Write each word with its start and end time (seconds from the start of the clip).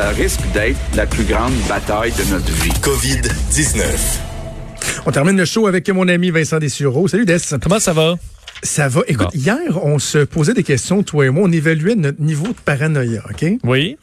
Ça 0.00 0.08
risque 0.12 0.40
d'être 0.54 0.78
la 0.96 1.04
plus 1.04 1.24
grande 1.24 1.52
bataille 1.68 2.10
de 2.12 2.24
notre 2.32 2.50
vie. 2.62 2.70
COVID-19. 2.80 3.84
On 5.04 5.10
termine 5.10 5.36
le 5.36 5.44
show 5.44 5.66
avec 5.66 5.90
mon 5.90 6.08
ami 6.08 6.30
Vincent 6.30 6.58
Dessureau. 6.58 7.06
Salut 7.06 7.26
Des. 7.26 7.36
Comment 7.62 7.78
ça 7.78 7.92
va? 7.92 8.14
Ça 8.62 8.88
va. 8.88 9.02
Écoute, 9.08 9.28
Bon. 9.34 9.38
hier, 9.38 9.84
on 9.84 9.98
se 9.98 10.24
posait 10.24 10.54
des 10.54 10.62
questions, 10.62 11.02
toi 11.02 11.26
et 11.26 11.28
moi. 11.28 11.46
On 11.46 11.52
évaluait 11.52 11.96
notre 11.96 12.22
niveau 12.22 12.46
de 12.46 12.54
paranoïa, 12.64 13.22
OK? 13.28 13.44
Oui. 13.62 13.98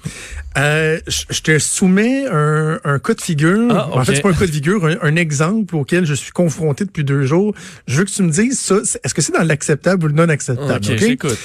Euh, 0.60 1.00
je 1.08 1.42
te 1.42 1.58
soumets 1.58 2.28
un, 2.32 2.80
un 2.84 3.00
cas 3.00 3.16
de 3.16 3.22
figure. 3.22 3.68
Ah, 3.72 3.90
En 3.92 4.06
fait, 4.06 4.18
c'est 4.18 4.22
pas 4.22 4.30
un 4.30 4.34
cas 4.34 4.45
de 4.45 4.52
figure, 4.52 4.86
un, 4.86 4.98
un 5.02 5.16
exemple 5.16 5.76
auquel 5.76 6.06
je 6.06 6.14
suis 6.14 6.32
confronté 6.32 6.86
depuis 6.86 7.06
deux 7.06 7.23
jours. 7.23 7.56
Je 7.88 7.98
veux 7.98 8.04
que 8.06 8.12
tu 8.12 8.22
me 8.22 8.30
dises 8.30 8.59
ça. 8.59 8.76
Est-ce 9.04 9.16
que 9.16 9.23
c'est 9.23 9.34
dans 9.34 9.42
l'acceptable 9.44 10.06
ou 10.06 10.08
le 10.09 10.14
non 10.14 10.30
acceptable? 10.30 10.73
OK, 10.76 10.95
j'écoute. 10.95 11.40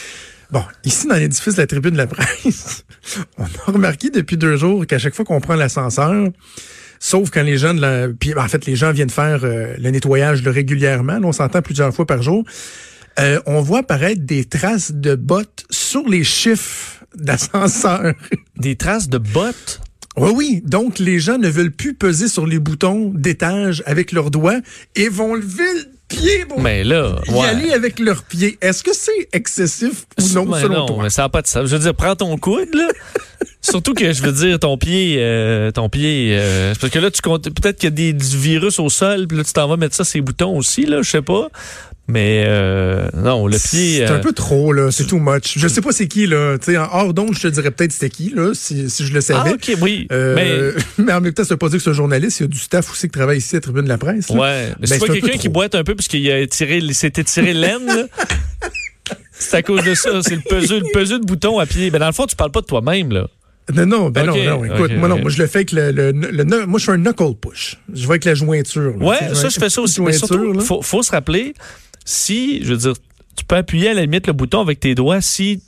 Bon, 0.52 0.62
ici, 0.84 1.06
dans 1.06 1.14
l'édifice 1.14 1.54
de 1.54 1.62
la 1.62 1.66
tribune 1.66 1.92
de 1.92 1.96
la 1.96 2.06
presse, 2.06 2.84
on 3.38 3.44
a 3.44 3.72
remarqué 3.72 4.10
depuis 4.10 4.36
deux 4.36 4.56
jours 4.56 4.86
qu'à 4.86 4.98
chaque 4.98 5.14
fois 5.14 5.24
qu'on 5.24 5.40
prend 5.40 5.54
l'ascenseur, 5.54 6.28
sauf 7.00 7.30
quand 7.30 7.42
les 7.42 7.56
gens 7.56 7.72
de 7.72 7.80
la... 7.80 8.08
Puis, 8.08 8.34
en 8.34 8.46
fait, 8.48 8.66
les 8.66 8.76
gens 8.76 8.92
viennent 8.92 9.08
faire 9.08 9.40
euh, 9.44 9.74
le 9.78 9.90
nettoyage 9.90 10.42
là, 10.42 10.52
régulièrement, 10.52 11.18
là, 11.18 11.26
on 11.26 11.32
s'entend 11.32 11.62
plusieurs 11.62 11.94
fois 11.94 12.04
par 12.04 12.22
jour, 12.22 12.44
euh, 13.18 13.40
on 13.46 13.62
voit 13.62 13.78
apparaître 13.78 14.20
des 14.20 14.44
traces 14.44 14.92
de 14.92 15.14
bottes 15.14 15.64
sur 15.70 16.06
les 16.06 16.22
chiffres 16.22 17.02
d'ascenseur. 17.14 18.14
Des 18.56 18.76
traces 18.76 19.08
de 19.08 19.18
bottes? 19.18 19.80
Oui, 20.16 20.30
oui. 20.34 20.62
Donc, 20.64 20.98
les 20.98 21.18
gens 21.18 21.38
ne 21.38 21.48
veulent 21.48 21.72
plus 21.72 21.94
peser 21.94 22.28
sur 22.28 22.46
les 22.46 22.58
boutons 22.58 23.10
d'étage 23.14 23.82
avec 23.86 24.12
leurs 24.12 24.30
doigts 24.30 24.60
et 24.94 25.08
vont 25.08 25.34
lever 25.34 25.64
le 25.74 25.91
Mais 26.58 26.84
là, 26.84 27.16
y 27.26 27.30
ouais. 27.30 27.46
aller 27.46 27.72
avec 27.72 27.98
leurs 27.98 28.22
pieds. 28.22 28.58
Est-ce 28.60 28.82
que 28.82 28.94
c'est 28.94 29.28
excessif 29.32 30.04
ou 30.18 30.34
non, 30.34 30.46
Mais 30.46 30.60
selon 30.62 30.74
non, 30.80 30.86
toi? 30.86 31.02
mais 31.04 31.10
ça 31.10 31.22
n'a 31.22 31.28
pas 31.28 31.42
de 31.42 31.46
sens. 31.46 31.66
Je 31.66 31.76
veux 31.76 31.82
dire, 31.82 31.94
prends 31.94 32.16
ton 32.16 32.36
coude, 32.36 32.74
là. 32.74 32.88
Surtout 33.60 33.94
que, 33.94 34.12
je 34.12 34.22
veux 34.22 34.32
dire, 34.32 34.58
ton 34.58 34.76
pied, 34.76 35.16
euh, 35.18 35.70
ton 35.70 35.88
pied, 35.88 36.36
euh, 36.36 36.74
parce 36.80 36.92
que 36.92 36.98
là, 36.98 37.10
tu 37.12 37.22
comptes, 37.22 37.44
peut-être 37.44 37.78
qu'il 37.78 37.86
y 37.86 37.92
a 37.92 37.94
des, 37.94 38.12
du 38.12 38.36
virus 38.36 38.80
au 38.80 38.88
sol, 38.88 39.28
puis 39.28 39.38
là, 39.38 39.44
tu 39.44 39.52
t'en 39.52 39.68
vas 39.68 39.76
mettre 39.76 39.94
ça, 39.94 40.04
ces 40.04 40.20
boutons 40.20 40.56
aussi, 40.56 40.84
là, 40.84 41.00
je 41.02 41.08
sais 41.10 41.22
pas. 41.22 41.48
Mais, 42.08 42.44
euh, 42.46 43.08
non, 43.14 43.46
le 43.46 43.56
pied. 43.56 43.98
C'est 43.98 44.10
euh, 44.10 44.16
un 44.16 44.18
peu 44.18 44.32
trop, 44.32 44.72
là. 44.72 44.90
C'est 44.90 45.06
too 45.06 45.18
much. 45.18 45.56
Je 45.56 45.68
sais 45.68 45.80
pas 45.80 45.92
c'est 45.92 46.08
qui, 46.08 46.26
là. 46.26 46.56
En 46.68 46.98
hors 46.98 47.14
d'onde, 47.14 47.34
je 47.34 47.40
te 47.42 47.48
dirais 47.48 47.70
peut-être 47.70 47.92
c'était 47.92 48.10
qui, 48.10 48.30
là, 48.34 48.52
si, 48.54 48.90
si 48.90 49.06
je 49.06 49.14
le 49.14 49.20
savais. 49.20 49.50
Ah, 49.50 49.54
ok, 49.54 49.76
oui. 49.80 50.08
Euh, 50.10 50.72
mais... 50.98 51.12
en 51.12 51.20
même 51.20 51.32
temps, 51.32 51.44
ça 51.44 51.54
veut 51.54 51.58
pas 51.58 51.68
dire 51.68 51.78
que 51.78 51.84
ce 51.84 51.92
journaliste, 51.92 52.40
il 52.40 52.42
y 52.42 52.46
a 52.46 52.48
du 52.48 52.58
staff 52.58 52.90
aussi 52.90 53.06
qui 53.06 53.12
travaille 53.12 53.38
ici 53.38 53.56
à 53.56 53.60
Tribune 53.60 53.84
de 53.84 53.88
la 53.88 53.98
Presse. 53.98 54.30
Mais, 54.30 54.36
là. 54.36 54.42
ouais. 54.42 54.66
Mais 54.68 54.74
Ben, 54.80 54.86
c'est 54.86 54.94
c'est 54.94 55.06
pas 55.06 55.12
un 55.12 55.14
quelqu'un 55.16 55.38
qui 55.38 55.48
boite 55.48 55.74
un 55.74 55.84
peu 55.84 55.94
parce 55.94 56.08
qu'il 56.08 56.28
a 56.30 56.46
tiré, 56.46 56.80
s'était 56.92 57.24
tiré 57.24 57.54
l'aine. 57.54 58.08
C'est 59.32 59.56
à 59.56 59.62
cause 59.62 59.84
de 59.84 59.94
ça. 59.94 60.22
C'est 60.22 60.36
le 60.36 60.42
peseux, 60.42 60.80
le 60.80 61.18
de 61.18 61.24
bouton 61.24 61.58
à 61.58 61.66
pied. 61.66 61.90
Ben, 61.90 61.98
dans 61.98 62.06
le 62.06 62.12
fond, 62.12 62.26
tu 62.26 62.36
parles 62.36 62.52
pas 62.52 62.60
de 62.60 62.66
toi-même, 62.66 63.12
là. 63.12 63.28
Non, 63.72 63.86
non, 63.86 64.10
ben 64.10 64.26
non, 64.26 64.34
non. 64.36 64.64
Écoute, 64.64 64.92
moi, 64.96 65.08
non, 65.08 65.20
moi, 65.20 65.30
je 65.30 65.38
le 65.40 65.46
fais 65.46 65.58
avec 65.58 65.72
le, 65.72 65.92
le, 65.92 66.10
le- 66.10 66.30
le- 66.42 66.66
moi, 66.66 66.80
je 66.80 66.84
fais 66.84 66.92
un 66.92 66.96
knuckle 66.98 67.34
push. 67.40 67.78
Je 67.94 68.02
vais 68.02 68.10
avec 68.14 68.24
la 68.24 68.34
jointure. 68.34 68.94
là. 68.98 69.06
Ouais, 69.06 69.34
ça, 69.34 69.48
je 69.48 69.58
fais 69.58 69.70
ça 69.70 69.80
aussi. 69.80 70.00
Mais 70.00 70.12
surtout, 70.12 70.60
faut 70.82 71.02
se 71.02 71.10
rappeler, 71.12 71.54
si, 72.04 72.62
je 72.64 72.72
veux 72.72 72.78
dire, 72.78 72.94
tu 73.36 73.44
peux 73.44 73.56
appuyer 73.56 73.90
à 73.90 73.94
la 73.94 74.02
limite 74.02 74.26
le 74.26 74.32
bouton 74.32 74.60
avec 74.60 74.80
tes 74.80 74.94
doigts 74.94 75.20
si 75.20 75.62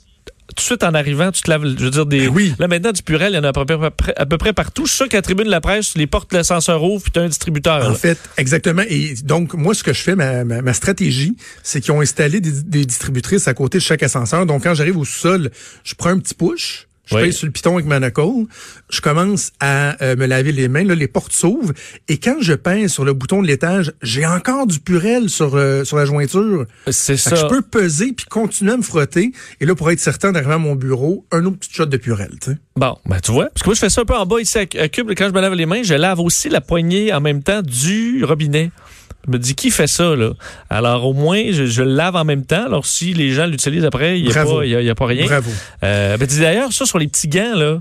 tout 0.49 0.55
de 0.55 0.61
suite 0.61 0.83
en 0.83 0.93
arrivant, 0.93 1.31
tu 1.31 1.41
te 1.41 1.49
laves, 1.49 1.63
je 1.77 1.83
veux 1.83 1.89
dire, 1.89 2.05
des, 2.05 2.27
Ben 2.27 2.33
oui. 2.33 2.53
là 2.59 2.67
maintenant, 2.67 2.91
du 2.91 3.01
purel, 3.01 3.33
il 3.33 3.35
y 3.35 3.39
en 3.39 3.43
a 3.43 3.49
à 3.49 3.53
peu 3.53 3.65
près, 3.91 4.13
à 4.15 4.25
peu 4.25 4.37
près 4.37 4.53
partout. 4.53 4.85
Je 4.85 4.89
suis 4.89 4.97
sûr 4.97 5.09
qu'à 5.09 5.17
la 5.17 5.21
tribune 5.23 5.45
de 5.45 5.51
la 5.51 5.61
presse, 5.61 5.97
les 5.97 6.05
portes 6.05 6.31
de 6.31 6.37
l'ascenseur 6.37 6.83
ouvrent, 6.83 7.01
puis 7.01 7.11
t'as 7.11 7.23
un 7.23 7.27
distributeur. 7.27 7.85
En 7.85 7.89
là. 7.89 7.95
fait, 7.95 8.19
exactement. 8.37 8.83
Et 8.87 9.15
donc, 9.23 9.53
moi, 9.55 9.73
ce 9.73 9.83
que 9.83 9.91
je 9.91 10.01
fais, 10.01 10.15
ma, 10.15 10.43
ma, 10.43 10.61
ma 10.61 10.73
stratégie, 10.73 11.35
c'est 11.63 11.81
qu'ils 11.81 11.93
ont 11.93 12.01
installé 12.01 12.41
des, 12.41 12.51
des 12.51 12.85
distributrices 12.85 13.47
à 13.47 13.53
côté 13.53 13.79
de 13.79 13.83
chaque 13.83 14.03
ascenseur. 14.03 14.45
Donc, 14.45 14.63
quand 14.63 14.75
j'arrive 14.75 14.97
au 14.97 15.05
sol, 15.05 15.49
je 15.83 15.95
prends 15.95 16.09
un 16.09 16.19
petit 16.19 16.35
push. 16.35 16.87
Je 17.05 17.15
Oui. 17.15 17.21
pèse 17.23 17.35
sur 17.37 17.45
le 17.45 17.51
piton 17.51 17.73
avec 17.75 17.85
ma 17.85 17.99
knuckle. 17.99 18.45
Je 18.89 19.01
commence 19.01 19.51
à 19.59 20.01
euh, 20.03 20.15
me 20.15 20.25
laver 20.25 20.51
les 20.51 20.67
mains. 20.67 20.83
Là, 20.83 20.95
les 20.95 21.07
portes 21.07 21.31
s'ouvrent. 21.31 21.73
Et 22.07 22.17
quand 22.17 22.37
je 22.41 22.53
pèse 22.53 22.91
sur 22.91 23.05
le 23.05 23.13
bouton 23.13 23.41
de 23.41 23.47
l'étage, 23.47 23.93
j'ai 24.01 24.25
encore 24.25 24.65
du 24.67 24.79
purel 24.79 25.29
sur, 25.29 25.55
euh, 25.55 25.83
sur 25.83 25.97
la 25.97 26.05
jointure. 26.05 26.65
C'est 26.89 27.13
que 27.13 27.19
ça. 27.19 27.35
je 27.35 27.45
peux 27.47 27.61
peser 27.61 28.11
puis 28.13 28.25
continuer 28.25 28.73
à 28.73 28.77
me 28.77 28.81
frotter. 28.81 29.31
Et 29.61 29.65
là, 29.65 29.75
pour 29.75 29.91
être 29.91 29.99
certain 29.99 30.31
d'arriver 30.31 30.53
à 30.53 30.57
mon 30.57 30.75
bureau, 30.75 31.25
un 31.31 31.45
autre 31.45 31.57
petit 31.57 31.73
shot 31.73 31.85
de 31.85 31.97
purel. 31.97 32.31
tu 32.41 32.51
sais. 32.51 32.57
Bon, 32.75 32.97
ben 33.05 33.19
tu 33.19 33.31
vois. 33.31 33.45
Parce 33.49 33.61
que 33.63 33.67
moi, 33.69 33.75
je 33.75 33.79
fais 33.79 33.89
ça 33.89 34.01
un 34.01 34.05
peu 34.05 34.15
en 34.15 34.25
bas 34.25 34.39
ici 34.41 34.57
à 34.57 34.65
Cube. 34.65 35.11
Quand 35.15 35.27
je 35.27 35.33
me 35.33 35.41
lave 35.41 35.53
les 35.53 35.65
mains, 35.65 35.83
je 35.83 35.93
lave 35.93 36.19
aussi 36.19 36.49
la 36.49 36.61
poignée 36.61 37.13
en 37.13 37.21
même 37.21 37.41
temps 37.43 37.61
du 37.61 38.23
robinet. 38.25 38.71
Je 39.27 39.31
me 39.31 39.39
dis, 39.39 39.55
qui 39.55 39.71
fait 39.71 39.87
ça, 39.87 40.15
là? 40.15 40.31
Alors, 40.69 41.05
au 41.05 41.13
moins, 41.13 41.41
je, 41.51 41.65
je 41.65 41.81
le 41.83 41.91
lave 41.93 42.15
en 42.15 42.25
même 42.25 42.45
temps. 42.45 42.65
Alors, 42.65 42.85
si 42.85 43.13
les 43.13 43.31
gens 43.31 43.45
l'utilisent 43.47 43.85
après, 43.85 44.19
il 44.19 44.23
n'y 44.25 44.29
a, 44.29 44.33
Bravo. 44.33 44.57
pas- 44.59 44.65
il 44.65 44.71
y 44.71 44.89
a, 44.89 44.91
a 44.91 44.95
pas 44.95 45.05
rien. 45.07 45.25
Bravo. 45.25 45.51
Euh, 45.83 46.17
ben, 46.17 46.27
d'ailleurs, 46.27 46.71
ça 46.71 46.85
sur 46.85 46.99
les 46.99 47.07
petits 47.07 47.27
gants, 47.27 47.55
là. 47.55 47.79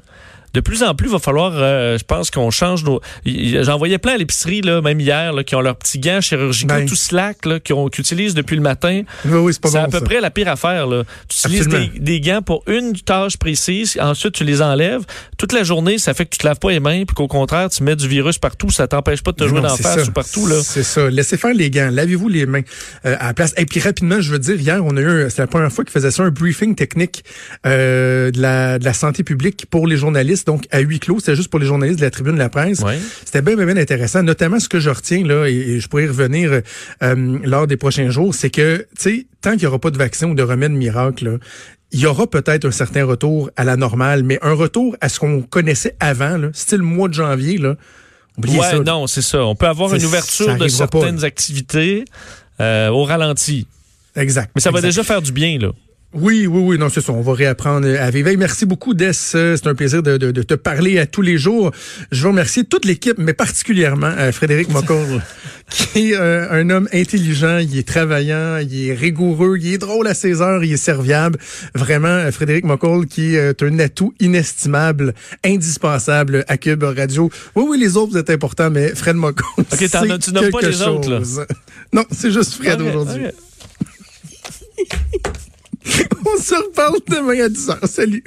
De 0.54 0.60
plus 0.60 0.82
en 0.82 0.94
plus, 0.94 1.09
il 1.09 1.12
va 1.12 1.19
falloir, 1.19 1.53
euh, 1.54 1.98
je 1.98 2.04
pense 2.04 2.31
qu'on 2.31 2.50
change 2.50 2.84
nos. 2.84 3.00
J'en 3.26 3.76
voyais 3.76 3.98
plein 3.98 4.15
à 4.15 4.16
l'épicerie, 4.16 4.60
là, 4.62 4.81
même 4.81 5.00
hier, 5.00 5.32
là, 5.32 5.44
qui 5.44 5.54
ont 5.56 5.60
leurs 5.60 5.76
petits 5.76 5.98
gants 5.98 6.20
chirurgicaux 6.20 6.69
Ben. 6.75 6.87
tout 6.87 6.94
slack, 6.94 7.44
là, 7.44 7.59
qui 7.60 7.72
ont- 7.72 7.88
qu'ils 7.88 8.03
utilisent 8.03 8.34
depuis 8.34 8.56
le 8.56 8.62
matin. 8.62 9.03
Oui, 9.25 9.32
oui, 9.38 9.53
c'est 9.53 9.60
pas 9.60 9.69
C'est 9.69 9.78
bon, 9.78 9.84
à 9.84 9.88
peu 9.88 9.98
ça. 9.98 10.04
près 10.04 10.20
la 10.20 10.31
pire 10.31 10.48
affaire. 10.48 10.87
Là. 10.87 11.03
Tu 11.28 11.38
utilises 11.48 11.69
des, 11.69 11.91
des 11.98 12.20
gants 12.20 12.41
pour 12.41 12.62
une 12.69 12.92
tâche 12.94 13.37
précise, 13.37 13.98
ensuite 14.00 14.34
tu 14.34 14.44
les 14.44 14.62
enlèves. 14.62 15.03
Toute 15.38 15.53
la 15.53 15.65
journée, 15.65 15.98
ça 15.98 16.15
fait 16.15 16.25
que 16.25 16.31
tu 16.31 16.38
te 16.38 16.47
laves 16.47 16.59
pas 16.60 16.71
les 16.71 16.81
mains, 16.81 17.04
puis 17.04 17.15
qu'au 17.15 17.26
contraire, 17.28 17.69
tu 17.69 17.82
mets 17.82 17.97
du 17.97 18.06
virus 18.09 18.38
partout, 18.38 18.71
ça 18.71 18.86
t'empêche 18.86 19.22
pas 19.22 19.32
de 19.32 19.36
te 19.36 19.48
jouer 19.48 19.60
d'en 19.60 19.75
c'est 19.76 19.82
face 19.82 20.06
ou 20.09 20.12
partout. 20.12 20.47
Là. 20.47 20.56
C'est 20.62 20.84
ça. 20.84 21.10
Laissez 21.10 21.36
faire 21.36 21.53
les 21.54 21.69
gants. 21.71 21.88
Lavez-vous 21.91 22.28
les 22.28 22.47
mains 22.47 22.62
euh, 23.06 23.16
à 23.19 23.26
la 23.26 23.34
place. 23.34 23.53
Et 23.56 23.66
puis 23.66 23.81
rapidement, 23.81 24.21
je 24.21 24.31
veux 24.31 24.38
dire, 24.38 24.54
hier, 24.60 24.81
on 24.84 24.97
a 24.97 25.00
eu, 25.00 25.26
c'était 25.31 25.42
la 25.42 25.48
première 25.48 25.72
fois 25.72 25.84
qu'ils 25.84 25.92
faisaient 25.92 26.12
ça, 26.12 26.22
un 26.22 26.31
briefing 26.31 26.76
technique 26.76 27.25
euh, 27.66 28.31
de, 28.31 28.41
la, 28.41 28.78
de 28.78 28.84
la 28.84 28.92
santé 28.92 29.25
publique 29.25 29.66
pour 29.71 29.86
les 29.88 29.97
journalistes, 29.97 30.44
donc 30.47 30.66
à 30.71 30.81
huis 30.81 31.00
clos. 31.00 31.19
C'était 31.21 31.37
juste 31.37 31.49
pour 31.49 31.60
les 31.60 31.66
journalistes 31.66 31.99
de 32.00 32.05
la 32.05 32.10
tribune 32.10 32.34
de 32.34 32.38
la 32.38 32.49
presse. 32.49 32.81
Ouais. 32.81 32.99
C'était 33.25 33.43
bien, 33.43 33.56
bien, 33.56 33.66
bien 33.66 33.77
intéressant. 33.77 34.22
Notamment, 34.22 34.60
ce 34.60 34.69
que 34.69 34.81
je 34.81 34.91
retiens, 34.91 35.25
là, 35.27 35.47
et, 35.47 35.53
et 35.55 35.81
je 35.81 35.88
pourrais 35.88 36.05
y 36.05 36.09
revenir 36.09 36.60
euh, 37.03 37.38
lors 37.44 37.66
des 37.66 37.77
prochains 37.77 38.10
jours, 38.10 38.34
c'est 38.34 38.50
que, 38.50 38.78
tu 38.78 38.87
sais, 38.97 39.27
tant 39.41 39.53
qu'il 39.53 39.60
n'y 39.60 39.66
aura 39.66 39.78
pas 39.78 39.91
de 39.91 39.99
vaccin 39.99 40.28
ou 40.28 40.34
de 40.34 40.43
remède 40.43 40.72
miracle, 40.72 41.25
là, 41.25 41.37
il 41.93 42.00
y 42.00 42.06
aura 42.06 42.27
peut-être 42.27 42.65
un 42.65 42.71
certain 42.72 43.04
retour 43.04 43.50
à 43.56 43.62
la 43.65 43.77
normale, 43.77 44.25
mais 44.25 44.38
un 44.43 44.54
retour 44.54 44.97
à 45.00 45.09
ce 45.09 45.21
qu'on 45.21 45.43
connaissait 45.43 45.94
avant, 46.00 46.37
là, 46.38 46.49
style 46.53 46.83
mois 46.83 47.09
de 47.09 47.15
janvier, 47.15 47.59
là. 47.59 47.77
Oubliez 48.37 48.59
Ouais, 48.59 48.66
ça. 48.66 48.77
là. 48.78 48.83
non, 48.83 49.06
c'est 49.06 49.22
ça. 49.22 49.44
On 49.44 49.54
peut 49.54 49.69
avoir 49.69 49.94
une 49.94 50.04
ouverture 50.04 50.54
de 50.54 50.59
pas, 50.59 50.69
certaines 50.69 51.22
activités 51.25 52.04
euh, 52.60 52.88
au 52.88 53.04
ralenti. 53.04 53.69
Exact. 54.16 54.50
Mais 54.56 54.60
ça 54.60 54.72
va 54.72 54.81
déjà 54.81 55.04
faire 55.04 55.22
du 55.22 55.31
bien, 55.31 55.56
là. 55.59 55.69
Oui, 56.17 56.47
oui, 56.47 56.61
oui, 56.63 56.79
non, 56.79 56.89
c'est 56.89 57.01
ça. 57.01 57.13
On 57.13 57.23
va 57.23 57.33
réapprendre 57.35 57.89
à 57.89 58.09
vivre. 58.11 58.31
Merci 58.39 58.67
beaucoup, 58.67 58.95
Des. 58.95 59.11
Euh, 59.35 59.57
C'est 59.57 59.67
un 59.67 59.75
plaisir 59.75 60.01
de, 60.03 60.17
de- 60.17 60.31
de 60.31 60.43
te 60.43 60.55
parler 60.55 60.99
à 61.01 61.07
tous 61.07 61.23
les 61.23 61.39
jours. 61.39 61.73
Je 62.13 62.23
veux 62.23 62.29
remercier 62.29 62.63
toute 62.65 62.85
l'équipe, 62.85 63.19
mais 63.19 63.33
particulièrement 63.33 64.13
euh, 64.17 64.31
Frédéric 64.31 64.69
Mocoll, 64.69 65.21
qui 65.71 66.13
est 66.13 66.17
euh, 66.17 66.47
un 66.53 66.71
homme 66.71 66.89
intelligent, 66.93 67.59
il 67.59 67.77
est 67.77 67.87
travaillant, 67.89 68.59
il 68.59 68.89
est 68.89 68.95
rigoureux, 68.95 69.57
il 69.61 69.75
est 69.75 69.79
drôle 69.79 70.07
à 70.07 70.15
ses 70.15 70.41
heures, 70.41 70.63
il 70.63 70.73
est 70.73 70.77
serviable. 70.77 71.39
Vraiment, 71.75 72.31
Frédéric 72.31 72.65
Mocoll, 72.65 73.07
qui 73.07 73.35
est 73.35 73.63
un 73.63 73.79
atout 73.81 74.15
inestimable, 74.21 75.15
indispensable 75.45 76.45
à 76.47 76.57
Cube 76.59 76.84
Radio. 76.84 77.28
Oui, 77.57 77.65
oui, 77.69 77.78
les 77.81 77.97
autres, 77.97 78.13
vous 78.13 78.19
êtes 78.19 78.31
importants, 78.31 78.71
mais 78.71 78.95
Fred 78.95 79.17
Mocoll, 79.17 79.47
Ok, 79.59 79.91
t'en 79.91 80.03
c'est 80.03 80.19
tu 80.21 80.33
nommes 80.33 80.51
pas 80.51 80.60
quelque 80.60 80.71
les 80.71 80.83
autres, 80.83 81.10
là? 81.10 81.19
chose. 81.19 81.45
Non, 81.93 82.05
c'est 82.13 82.31
juste 82.31 82.55
Fred 82.55 82.81
aujourd'hui. 82.81 83.25
Se 86.45 86.55
reparle 86.55 86.99
demain 87.09 87.43
à 87.43 87.49
10h. 87.49 87.87
Salut. 87.87 88.23